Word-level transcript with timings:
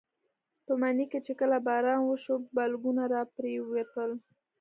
په 0.65 0.73
مني 0.81 1.05
کې 1.11 1.19
چې 1.25 1.33
کله 1.39 1.57
باران 1.67 2.01
وشو 2.05 2.35
بلګونه 2.55 3.03
راپرېوتل. 3.13 4.11